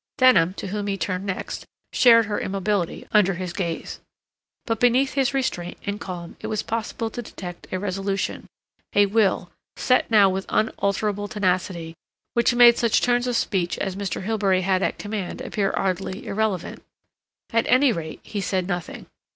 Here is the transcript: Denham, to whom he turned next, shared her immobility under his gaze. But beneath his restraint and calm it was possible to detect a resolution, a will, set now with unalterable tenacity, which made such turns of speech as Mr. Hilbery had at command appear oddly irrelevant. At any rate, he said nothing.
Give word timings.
Denham, 0.17 0.55
to 0.55 0.69
whom 0.69 0.87
he 0.87 0.97
turned 0.97 1.27
next, 1.27 1.67
shared 1.93 2.25
her 2.25 2.39
immobility 2.39 3.05
under 3.11 3.35
his 3.35 3.53
gaze. 3.53 3.99
But 4.65 4.79
beneath 4.79 5.13
his 5.13 5.35
restraint 5.35 5.77
and 5.85 6.01
calm 6.01 6.37
it 6.39 6.47
was 6.47 6.63
possible 6.63 7.11
to 7.11 7.21
detect 7.21 7.67
a 7.71 7.77
resolution, 7.77 8.47
a 8.95 9.05
will, 9.05 9.51
set 9.75 10.09
now 10.09 10.27
with 10.27 10.47
unalterable 10.49 11.27
tenacity, 11.27 11.93
which 12.33 12.55
made 12.55 12.79
such 12.79 12.99
turns 13.01 13.27
of 13.27 13.35
speech 13.35 13.77
as 13.77 13.95
Mr. 13.95 14.23
Hilbery 14.23 14.61
had 14.61 14.81
at 14.81 14.97
command 14.97 15.39
appear 15.39 15.71
oddly 15.77 16.25
irrelevant. 16.25 16.81
At 17.53 17.67
any 17.67 17.91
rate, 17.91 18.21
he 18.23 18.41
said 18.41 18.67
nothing. 18.67 19.05